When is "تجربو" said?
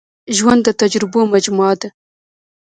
0.81-1.19